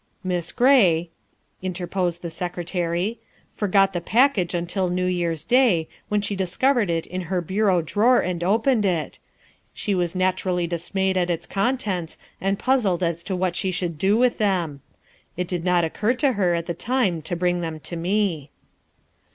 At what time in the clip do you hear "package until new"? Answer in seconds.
4.01-5.05